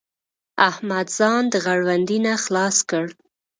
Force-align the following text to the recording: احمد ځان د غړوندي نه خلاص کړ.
احمد 0.69 1.07
ځان 1.17 1.43
د 1.53 1.55
غړوندي 1.65 2.17
نه 2.25 2.33
خلاص 2.43 2.77
کړ. 2.89 3.05